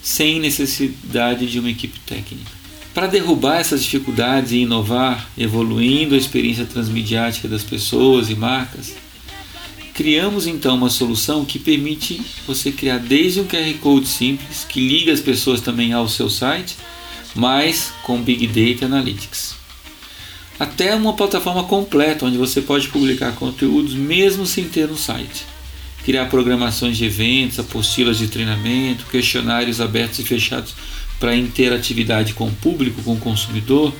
sem 0.02 0.40
necessidade 0.40 1.46
de 1.46 1.60
uma 1.60 1.70
equipe 1.70 2.00
técnica. 2.00 2.50
Para 2.92 3.06
derrubar 3.06 3.60
essas 3.60 3.84
dificuldades 3.84 4.52
e 4.52 4.58
inovar, 4.58 5.30
evoluindo 5.38 6.16
a 6.16 6.18
experiência 6.18 6.66
transmediática 6.66 7.48
das 7.48 7.64
pessoas 7.64 8.32
e 8.32 8.36
marcas, 8.36 8.96
criamos 9.94 10.48
então 10.48 10.76
uma 10.76 10.90
solução 10.90 11.46
que 11.46 11.60
permite 11.60 12.20
você 12.48 12.72
criar 12.72 12.98
desde 12.98 13.42
um 13.42 13.46
QR 13.46 13.72
Code 13.80 14.08
simples, 14.08 14.66
que 14.68 14.80
liga 14.80 15.14
as 15.14 15.22
pessoas 15.22 15.62
também 15.62 15.94
ao 15.94 16.10
seu 16.10 16.28
site, 16.32 16.76
mas 17.36 17.94
com 18.02 18.20
Big 18.20 18.48
Data 18.48 18.88
Analytics. 18.88 19.59
Até 20.60 20.94
uma 20.94 21.14
plataforma 21.14 21.64
completa 21.64 22.26
onde 22.26 22.38
você 22.38 22.60
pode 22.60 22.90
publicar 22.90 23.32
conteúdos 23.32 23.94
mesmo 23.94 24.46
sem 24.46 24.68
ter 24.68 24.90
um 24.92 24.98
site. 24.98 25.46
Criar 26.04 26.26
programações 26.26 26.98
de 26.98 27.06
eventos, 27.06 27.60
apostilas 27.60 28.18
de 28.18 28.28
treinamento, 28.28 29.06
questionários 29.06 29.80
abertos 29.80 30.20
e 30.20 30.24
fechados 30.24 30.76
para 31.18 31.36
interatividade 31.36 32.34
com 32.34 32.48
o 32.48 32.52
público, 32.52 33.02
com 33.04 33.14
o 33.14 33.20
consumidor, 33.20 33.94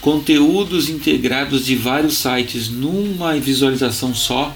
conteúdos 0.00 0.88
integrados 0.88 1.66
de 1.66 1.74
vários 1.74 2.18
sites 2.18 2.68
numa 2.68 3.34
visualização 3.34 4.14
só, 4.14 4.54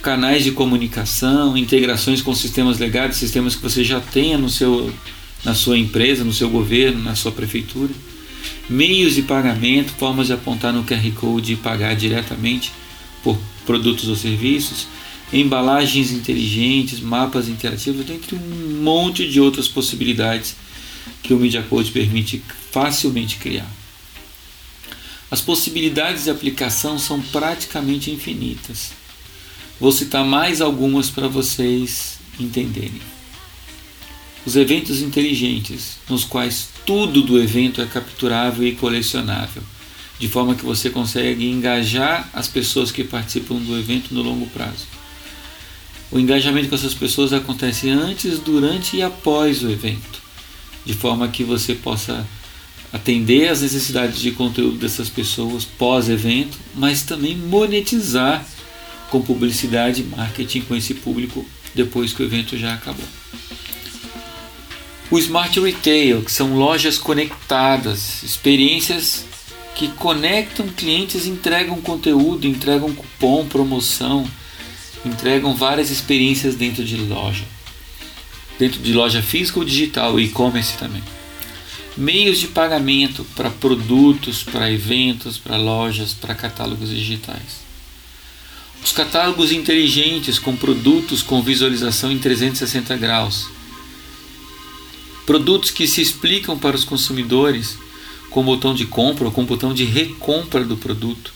canais 0.00 0.44
de 0.44 0.52
comunicação, 0.52 1.56
integrações 1.56 2.22
com 2.22 2.34
sistemas 2.34 2.78
legais, 2.78 3.16
sistemas 3.16 3.54
que 3.54 3.62
você 3.62 3.84
já 3.84 4.00
tenha 4.00 4.38
no 4.38 4.48
seu, 4.48 4.90
na 5.44 5.54
sua 5.54 5.76
empresa, 5.76 6.24
no 6.24 6.32
seu 6.32 6.48
governo, 6.48 7.02
na 7.02 7.14
sua 7.14 7.32
prefeitura, 7.32 7.92
meios 8.68 9.14
de 9.14 9.22
pagamento, 9.22 9.92
formas 9.92 10.26
de 10.28 10.32
apontar 10.32 10.72
no 10.72 10.84
QR 10.84 11.10
Code 11.14 11.52
e 11.52 11.56
pagar 11.56 11.94
diretamente 11.94 12.72
por 13.22 13.38
produtos 13.64 14.08
ou 14.08 14.16
serviços, 14.16 14.86
embalagens 15.32 16.12
inteligentes, 16.12 17.00
mapas 17.00 17.48
interativos, 17.48 18.04
dentre 18.04 18.36
um 18.36 18.82
monte 18.82 19.28
de 19.28 19.40
outras 19.40 19.68
possibilidades 19.68 20.56
que 21.22 21.34
o 21.34 21.38
Media 21.38 21.62
Code 21.62 21.90
permite 21.90 22.42
facilmente 22.70 23.36
criar. 23.36 23.68
As 25.30 25.40
possibilidades 25.40 26.24
de 26.24 26.30
aplicação 26.30 26.98
são 26.98 27.20
praticamente 27.20 28.10
infinitas. 28.10 28.92
Vou 29.80 29.90
citar 29.90 30.24
mais 30.24 30.60
algumas 30.60 31.10
para 31.10 31.26
vocês 31.26 32.18
entenderem. 32.38 33.15
Os 34.46 34.56
eventos 34.56 35.02
inteligentes, 35.02 35.98
nos 36.08 36.24
quais 36.24 36.68
tudo 36.86 37.20
do 37.20 37.38
evento 37.38 37.82
é 37.82 37.86
capturável 37.86 38.66
e 38.66 38.76
colecionável, 38.76 39.62
de 40.18 40.28
forma 40.28 40.54
que 40.54 40.64
você 40.64 40.88
consegue 40.88 41.50
engajar 41.50 42.30
as 42.32 42.48
pessoas 42.48 42.90
que 42.90 43.04
participam 43.04 43.56
do 43.56 43.76
evento 43.76 44.14
no 44.14 44.22
longo 44.22 44.46
prazo 44.46 44.86
o 46.10 46.18
engajamento 46.18 46.68
com 46.68 46.74
essas 46.74 46.94
pessoas 46.94 47.32
acontece 47.32 47.88
antes, 47.88 48.38
durante 48.38 48.96
e 48.96 49.02
após 49.02 49.62
o 49.62 49.70
evento, 49.70 50.22
de 50.84 50.94
forma 50.94 51.28
que 51.28 51.42
você 51.42 51.74
possa 51.74 52.26
atender 52.92 53.48
às 53.48 53.60
necessidades 53.60 54.20
de 54.20 54.30
conteúdo 54.30 54.78
dessas 54.78 55.08
pessoas 55.08 55.64
pós-evento, 55.64 56.56
mas 56.74 57.02
também 57.02 57.36
monetizar 57.36 58.46
com 59.10 59.20
publicidade 59.20 60.02
e 60.02 60.04
marketing 60.04 60.60
com 60.62 60.76
esse 60.76 60.94
público 60.94 61.44
depois 61.74 62.12
que 62.12 62.22
o 62.22 62.24
evento 62.24 62.56
já 62.56 62.74
acabou. 62.74 63.06
O 65.08 65.18
Smart 65.18 65.60
Retail, 65.60 66.22
que 66.22 66.32
são 66.32 66.56
lojas 66.56 66.98
conectadas, 66.98 68.24
experiências 68.24 69.24
que 69.76 69.86
conectam 69.88 70.66
clientes, 70.68 71.26
entregam 71.26 71.80
conteúdo, 71.80 72.46
entregam 72.46 72.92
cupom, 72.92 73.46
promoção, 73.46 74.28
entregam 75.04 75.54
várias 75.54 75.90
experiências 75.90 76.56
dentro 76.56 76.82
de 76.82 76.96
loja. 76.96 77.44
Dentro 78.58 78.80
de 78.80 78.92
loja 78.92 79.22
física 79.22 79.60
ou 79.60 79.64
digital, 79.64 80.18
e-commerce 80.18 80.76
também. 80.76 81.02
Meios 81.96 82.38
de 82.38 82.48
pagamento 82.48 83.24
para 83.36 83.48
produtos, 83.48 84.42
para 84.42 84.72
eventos, 84.72 85.38
para 85.38 85.56
lojas, 85.56 86.14
para 86.14 86.34
catálogos 86.34 86.90
digitais. 86.90 87.64
Os 88.82 88.90
catálogos 88.90 89.52
inteligentes 89.52 90.38
com 90.38 90.56
produtos 90.56 91.22
com 91.22 91.42
visualização 91.42 92.10
em 92.10 92.18
360 92.18 92.96
graus. 92.96 93.55
Produtos 95.26 95.72
que 95.72 95.88
se 95.88 96.00
explicam 96.00 96.56
para 96.56 96.76
os 96.76 96.84
consumidores 96.84 97.76
com 98.30 98.44
botão 98.44 98.74
de 98.74 98.86
compra 98.86 99.24
ou 99.24 99.32
com 99.32 99.44
botão 99.44 99.74
de 99.74 99.84
recompra 99.84 100.64
do 100.64 100.76
produto, 100.76 101.32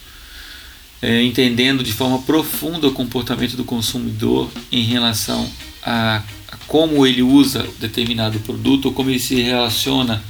é, 1.01 1.21
entendendo 1.23 1.83
de 1.83 1.91
forma 1.91 2.19
profunda 2.19 2.87
o 2.87 2.93
comportamento 2.93 3.57
do 3.57 3.65
consumidor 3.65 4.49
em 4.71 4.83
relação 4.83 5.51
a, 5.83 6.23
a 6.47 6.57
como 6.67 7.05
ele 7.05 7.21
usa 7.21 7.67
determinado 7.79 8.39
produto 8.39 8.85
ou 8.85 8.93
como 8.93 9.09
ele 9.09 9.19
se 9.19 9.35
relaciona 9.41 10.23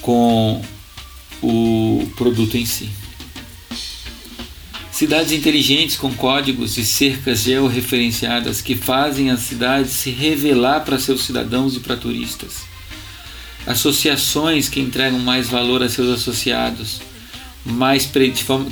com 0.00 0.60
o 1.40 2.10
produto 2.16 2.56
em 2.56 2.66
si. 2.66 2.90
Cidades 4.90 5.32
inteligentes 5.32 5.96
com 5.96 6.12
códigos 6.14 6.78
e 6.78 6.84
cercas 6.84 7.40
georreferenciadas 7.40 8.60
que 8.60 8.74
fazem 8.74 9.30
a 9.30 9.36
cidade 9.36 9.88
se 9.88 10.10
revelar 10.10 10.84
para 10.84 10.98
seus 10.98 11.22
cidadãos 11.22 11.76
e 11.76 11.80
para 11.80 11.96
turistas. 11.96 12.71
Associações 13.66 14.68
que 14.68 14.80
entregam 14.80 15.18
mais 15.18 15.48
valor 15.48 15.82
a 15.82 15.88
seus 15.88 16.20
associados, 16.20 17.00
mais 17.64 18.10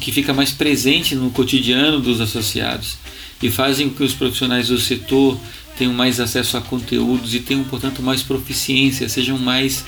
que 0.00 0.12
fica 0.12 0.34
mais 0.34 0.50
presente 0.50 1.14
no 1.14 1.30
cotidiano 1.30 2.00
dos 2.00 2.20
associados 2.20 2.96
e 3.42 3.50
fazem 3.50 3.88
com 3.88 3.96
que 3.96 4.04
os 4.04 4.14
profissionais 4.14 4.68
do 4.68 4.78
setor 4.78 5.38
tenham 5.78 5.94
mais 5.94 6.20
acesso 6.20 6.56
a 6.56 6.60
conteúdos 6.60 7.34
e 7.34 7.40
tenham, 7.40 7.64
portanto, 7.64 8.02
mais 8.02 8.22
proficiência, 8.22 9.08
sejam 9.08 9.38
mais 9.38 9.84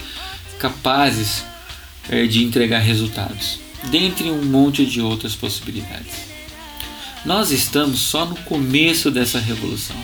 capazes 0.59 1.45
é, 2.09 2.27
de 2.27 2.43
entregar 2.43 2.79
resultados, 2.79 3.59
dentre 3.91 4.31
um 4.31 4.45
monte 4.45 4.87
de 4.87 5.01
outras 5.01 5.35
possibilidades. 5.35 6.33
Nós 7.27 7.51
estamos 7.51 8.01
só 8.01 8.25
no 8.25 8.37
começo 8.37 9.11
dessa 9.11 9.39
revolução. 9.39 9.97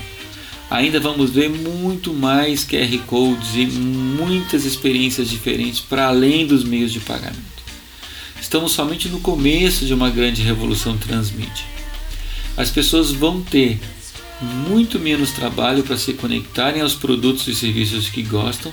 Ainda 0.70 1.00
vamos 1.00 1.30
ver 1.30 1.48
muito 1.48 2.12
mais 2.12 2.62
QR 2.62 2.98
codes 3.06 3.54
e 3.54 3.66
muitas 3.66 4.64
experiências 4.64 5.28
diferentes 5.28 5.80
para 5.80 6.08
além 6.08 6.46
dos 6.46 6.62
meios 6.62 6.92
de 6.92 7.00
pagamento. 7.00 7.38
Estamos 8.40 8.72
somente 8.72 9.08
no 9.08 9.20
começo 9.20 9.86
de 9.86 9.94
uma 9.94 10.10
grande 10.10 10.42
revolução 10.42 10.96
transmídia. 10.98 11.64
As 12.56 12.70
pessoas 12.70 13.10
vão 13.10 13.40
ter 13.40 13.80
muito 14.40 14.98
menos 14.98 15.30
trabalho 15.30 15.82
para 15.82 15.96
se 15.96 16.12
conectarem 16.12 16.82
aos 16.82 16.94
produtos 16.94 17.48
e 17.48 17.54
serviços 17.54 18.08
que 18.08 18.22
gostam, 18.22 18.72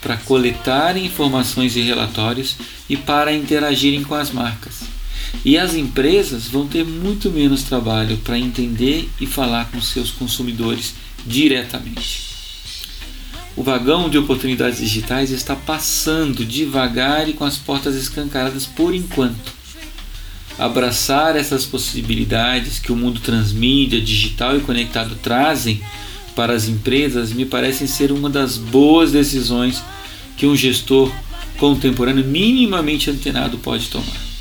para 0.00 0.16
coletarem 0.16 1.06
informações 1.06 1.76
e 1.76 1.80
relatórios 1.80 2.56
e 2.88 2.96
para 2.96 3.32
interagirem 3.32 4.02
com 4.02 4.14
as 4.14 4.30
marcas. 4.30 4.93
E 5.42 5.56
as 5.56 5.74
empresas 5.74 6.48
vão 6.48 6.66
ter 6.66 6.84
muito 6.84 7.30
menos 7.30 7.62
trabalho 7.62 8.18
para 8.18 8.38
entender 8.38 9.08
e 9.20 9.26
falar 9.26 9.70
com 9.70 9.80
seus 9.80 10.10
consumidores 10.10 10.94
diretamente. 11.26 12.34
O 13.56 13.62
vagão 13.62 14.10
de 14.10 14.18
oportunidades 14.18 14.80
digitais 14.80 15.30
está 15.30 15.54
passando 15.54 16.44
devagar 16.44 17.28
e 17.28 17.32
com 17.32 17.44
as 17.44 17.56
portas 17.56 17.94
escancaradas 17.94 18.66
por 18.66 18.94
enquanto. 18.94 19.54
Abraçar 20.58 21.36
essas 21.36 21.64
possibilidades 21.64 22.78
que 22.78 22.92
o 22.92 22.96
mundo 22.96 23.20
transmídia, 23.20 24.00
digital 24.00 24.56
e 24.56 24.60
conectado 24.60 25.16
trazem 25.16 25.80
para 26.34 26.52
as 26.52 26.66
empresas 26.66 27.32
me 27.32 27.44
parecem 27.44 27.86
ser 27.86 28.10
uma 28.10 28.28
das 28.28 28.56
boas 28.56 29.12
decisões 29.12 29.82
que 30.36 30.46
um 30.46 30.56
gestor 30.56 31.12
contemporâneo 31.58 32.24
minimamente 32.24 33.08
antenado 33.08 33.58
pode 33.58 33.88
tomar. 33.88 34.33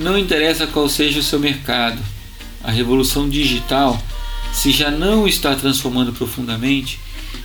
Não 0.00 0.16
interessa 0.16 0.66
qual 0.66 0.88
seja 0.88 1.20
o 1.20 1.22
seu 1.22 1.38
mercado, 1.38 2.02
a 2.64 2.70
revolução 2.70 3.28
digital 3.28 4.02
se 4.50 4.72
já 4.72 4.90
não 4.90 5.28
está 5.28 5.54
transformando 5.54 6.10
profundamente, 6.10 6.98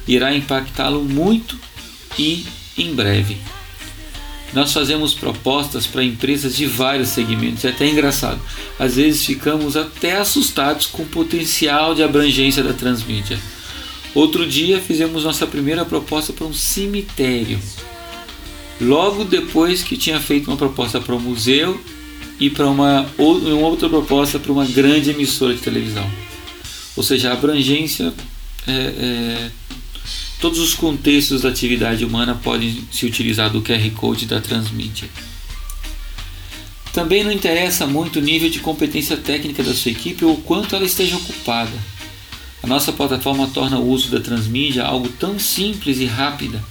irá 0.08 0.34
impactá-lo 0.34 1.04
muito 1.04 1.60
e 2.18 2.46
em 2.78 2.96
breve. 2.96 3.38
Nós 4.54 4.72
fazemos 4.72 5.14
propostas 5.14 5.86
para 5.86 6.02
empresas 6.02 6.56
de 6.56 6.66
vários 6.66 7.10
segmentos, 7.10 7.66
é 7.66 7.70
até 7.70 7.88
engraçado. 7.88 8.40
Às 8.80 8.96
vezes 8.96 9.26
ficamos 9.26 9.76
até 9.76 10.18
assustados 10.18 10.86
com 10.86 11.04
o 11.04 11.08
potencial 11.08 11.94
de 11.94 12.04
abrangência 12.04 12.64
da 12.64 12.72
transmídia. 12.72 13.38
Outro 14.14 14.48
dia 14.48 14.80
fizemos 14.80 15.26
nossa 15.26 15.46
primeira 15.46 15.84
proposta 15.84 16.32
para 16.32 16.48
um 16.48 16.54
cemitério. 16.54 17.60
Logo 18.80 19.26
depois 19.26 19.84
que 19.84 19.98
tinha 19.98 20.22
feito 20.22 20.50
uma 20.50 20.56
proposta 20.56 21.02
para 21.02 21.16
um 21.16 21.20
museu 21.20 21.78
e 22.40 22.50
para 22.50 22.68
uma, 22.68 23.06
uma 23.18 23.68
outra 23.68 23.88
proposta 23.88 24.40
para 24.40 24.52
uma 24.52 24.66
grande 24.66 25.10
emissora 25.10 25.54
de 25.54 25.62
televisão. 25.62 26.10
Ou 26.96 27.04
seja, 27.04 27.30
a 27.30 27.34
abrangência, 27.34 28.14
é, 28.68 28.72
é, 28.72 29.52
todos 30.40 30.60
os 30.60 30.74
contextos 30.74 31.42
da 31.42 31.50
atividade 31.50 32.06
humana 32.06 32.36
podem 32.36 32.84
se 32.92 33.06
utilizar 33.06 33.50
do 33.50 33.62
QR 33.62 33.90
Code 33.92 34.26
da 34.26 34.40
transmídia. 34.40 35.10
Também 36.94 37.24
não 37.26 37.32
interessa 37.32 37.86
muito 37.86 38.20
o 38.20 38.22
nível 38.22 38.50
de 38.50 38.60
competência 38.60 39.18
técnica 39.18 39.62
da 39.62 39.74
sua 39.74 39.92
equipe 39.92 40.24
ou 40.24 40.38
quanto 40.38 40.76
ela 40.76 40.86
esteja 40.86 41.18
ocupada. 41.18 41.74
A 42.64 42.68
nossa 42.68 42.94
plataforma 42.94 43.48
torna 43.48 43.78
o 43.78 43.90
uso 43.90 44.10
da 44.10 44.20
transmídia 44.20 44.84
algo 44.84 45.10
tão 45.10 45.38
simples 45.38 46.00
e 46.00 46.06
rápida 46.06 46.64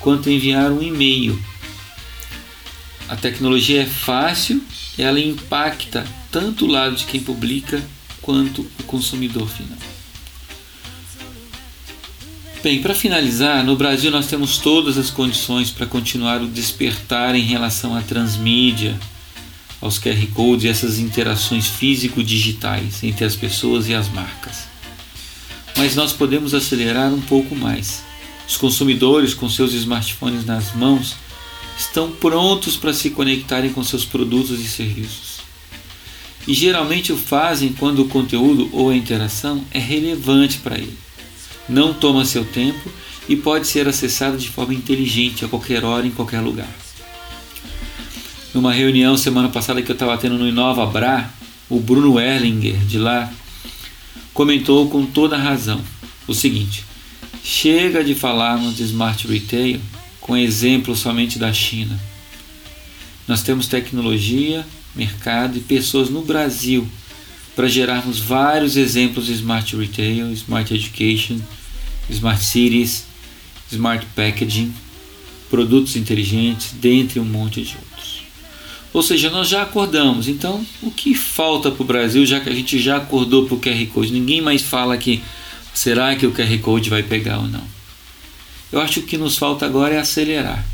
quanto 0.00 0.28
enviar 0.28 0.70
um 0.72 0.82
e-mail. 0.82 1.40
A 3.08 3.16
tecnologia 3.16 3.82
é 3.82 3.86
fácil, 3.86 4.60
ela 4.98 5.20
impacta 5.20 6.04
tanto 6.30 6.66
o 6.66 6.68
lado 6.68 6.96
de 6.96 7.04
quem 7.04 7.20
publica 7.20 7.82
quanto 8.20 8.66
o 8.78 8.82
consumidor 8.82 9.48
final. 9.48 9.78
Bem, 12.62 12.82
para 12.82 12.94
finalizar, 12.94 13.64
no 13.64 13.76
Brasil 13.76 14.10
nós 14.10 14.26
temos 14.26 14.58
todas 14.58 14.98
as 14.98 15.10
condições 15.10 15.70
para 15.70 15.86
continuar 15.86 16.42
o 16.42 16.48
despertar 16.48 17.36
em 17.36 17.42
relação 17.42 17.94
à 17.94 18.02
transmídia, 18.02 18.98
aos 19.80 19.96
QR 19.96 20.26
codes 20.34 20.64
e 20.64 20.68
essas 20.68 20.98
interações 20.98 21.68
físico-digitais 21.68 23.04
entre 23.04 23.24
as 23.24 23.36
pessoas 23.36 23.88
e 23.88 23.94
as 23.94 24.08
marcas. 24.08 24.64
Mas 25.76 25.94
nós 25.94 26.12
podemos 26.12 26.52
acelerar 26.52 27.14
um 27.14 27.20
pouco 27.20 27.54
mais. 27.54 28.02
Os 28.48 28.56
consumidores, 28.56 29.34
com 29.34 29.48
seus 29.48 29.72
smartphones 29.72 30.44
nas 30.44 30.74
mãos, 30.74 31.14
estão 31.78 32.10
prontos 32.10 32.76
para 32.76 32.92
se 32.92 33.10
conectarem 33.10 33.72
com 33.72 33.82
seus 33.84 34.04
produtos 34.04 34.60
e 34.60 34.68
serviços 34.68 35.38
e 36.48 36.54
geralmente 36.54 37.12
o 37.12 37.16
fazem 37.16 37.74
quando 37.74 38.00
o 38.00 38.08
conteúdo 38.08 38.70
ou 38.72 38.88
a 38.88 38.96
interação 38.96 39.62
é 39.70 39.78
relevante 39.78 40.56
para 40.56 40.78
ele. 40.78 40.96
Não 41.68 41.92
toma 41.92 42.24
seu 42.24 42.42
tempo 42.42 42.90
e 43.28 43.36
pode 43.36 43.68
ser 43.68 43.86
acessado 43.86 44.38
de 44.38 44.48
forma 44.48 44.72
inteligente 44.72 45.44
a 45.44 45.48
qualquer 45.48 45.84
hora, 45.84 46.06
em 46.06 46.10
qualquer 46.10 46.40
lugar. 46.40 46.74
Numa 48.54 48.72
reunião 48.72 49.18
semana 49.18 49.50
passada 49.50 49.82
que 49.82 49.90
eu 49.90 49.94
estava 49.94 50.16
tendo 50.16 50.38
no 50.38 50.48
Inova 50.48 50.86
Bra, 50.86 51.30
o 51.68 51.78
Bruno 51.78 52.18
Erlinger 52.18 52.78
de 52.78 52.98
lá 52.98 53.30
comentou 54.32 54.88
com 54.88 55.04
toda 55.04 55.36
razão 55.36 55.82
o 56.26 56.32
seguinte: 56.32 56.82
chega 57.44 58.02
de 58.02 58.14
falarmos 58.14 58.74
de 58.74 58.84
smart 58.84 59.28
retail 59.28 59.78
com 60.28 60.36
exemplo 60.36 60.94
somente 60.94 61.38
da 61.38 61.50
China. 61.54 61.98
Nós 63.26 63.42
temos 63.42 63.66
tecnologia, 63.66 64.64
mercado 64.94 65.56
e 65.56 65.60
pessoas 65.62 66.10
no 66.10 66.20
Brasil 66.20 66.86
para 67.56 67.66
gerarmos 67.66 68.18
vários 68.18 68.76
exemplos 68.76 69.24
de 69.24 69.32
Smart 69.32 69.74
Retail, 69.74 70.30
Smart 70.34 70.72
Education, 70.72 71.38
Smart 72.10 72.44
Cities, 72.44 73.06
Smart 73.72 74.06
Packaging, 74.14 74.70
produtos 75.48 75.96
inteligentes, 75.96 76.74
dentre 76.78 77.18
um 77.18 77.24
monte 77.24 77.62
de 77.62 77.76
outros. 77.76 78.22
Ou 78.92 79.02
seja, 79.02 79.30
nós 79.30 79.48
já 79.48 79.62
acordamos. 79.62 80.28
Então, 80.28 80.64
o 80.82 80.90
que 80.90 81.14
falta 81.14 81.70
para 81.70 81.82
o 81.82 81.86
Brasil, 81.86 82.26
já 82.26 82.38
que 82.38 82.50
a 82.50 82.54
gente 82.54 82.78
já 82.78 82.98
acordou 82.98 83.46
para 83.46 83.54
o 83.54 83.60
QR 83.60 83.86
Code? 83.86 84.12
Ninguém 84.12 84.42
mais 84.42 84.60
fala 84.60 84.98
que 84.98 85.22
será 85.72 86.14
que 86.16 86.26
o 86.26 86.32
QR 86.32 86.58
Code 86.58 86.90
vai 86.90 87.02
pegar 87.02 87.38
ou 87.38 87.48
não. 87.48 87.77
Eu 88.70 88.80
acho 88.80 88.94
que 88.94 89.00
o 89.00 89.02
que 89.04 89.18
nos 89.18 89.38
falta 89.38 89.64
agora 89.64 89.94
é 89.94 89.98
acelerar. 89.98 90.64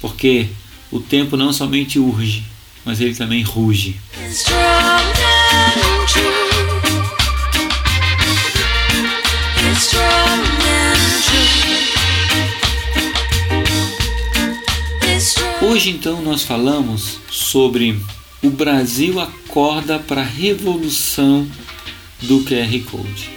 Porque 0.00 0.48
o 0.90 1.00
tempo 1.00 1.36
não 1.36 1.52
somente 1.52 1.98
urge, 1.98 2.44
mas 2.84 3.00
ele 3.00 3.14
também 3.14 3.42
ruge. 3.42 3.96
Hoje 15.62 15.90
então 15.90 16.22
nós 16.22 16.42
falamos 16.42 17.18
sobre 17.30 17.98
o 18.42 18.50
Brasil 18.50 19.18
acorda 19.18 19.98
para 19.98 20.20
a 20.20 20.24
revolução 20.24 21.48
do 22.20 22.40
QR 22.40 22.80
Code. 22.90 23.30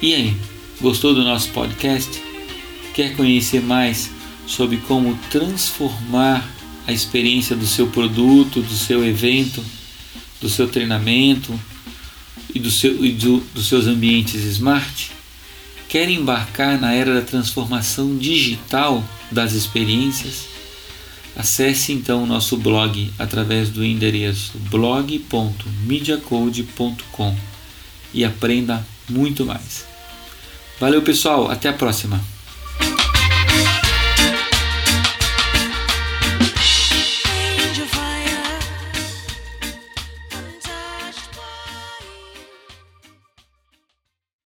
E 0.00 0.14
aí, 0.14 0.36
gostou 0.80 1.14
do 1.14 1.22
nosso 1.22 1.50
podcast? 1.50 2.27
Quer 2.98 3.14
conhecer 3.14 3.62
mais 3.62 4.10
sobre 4.44 4.78
como 4.78 5.16
transformar 5.30 6.44
a 6.84 6.92
experiência 6.92 7.54
do 7.54 7.64
seu 7.64 7.86
produto, 7.86 8.60
do 8.60 8.74
seu 8.74 9.06
evento, 9.06 9.64
do 10.40 10.48
seu 10.48 10.66
treinamento 10.66 11.56
e, 12.52 12.58
do 12.58 12.72
seu, 12.72 13.04
e 13.04 13.12
do, 13.12 13.38
dos 13.54 13.68
seus 13.68 13.86
ambientes 13.86 14.42
smart? 14.42 15.12
Quer 15.88 16.10
embarcar 16.10 16.80
na 16.80 16.92
era 16.92 17.14
da 17.14 17.22
transformação 17.22 18.18
digital 18.18 19.04
das 19.30 19.52
experiências? 19.52 20.46
Acesse 21.36 21.92
então 21.92 22.24
o 22.24 22.26
nosso 22.26 22.56
blog 22.56 23.12
através 23.16 23.70
do 23.70 23.84
endereço 23.84 24.58
blog.mediacode.com 24.70 27.36
e 28.12 28.24
aprenda 28.24 28.84
muito 29.08 29.46
mais. 29.46 29.86
Valeu, 30.80 31.00
pessoal, 31.00 31.48
até 31.48 31.68
a 31.68 31.72
próxima. 31.72 32.20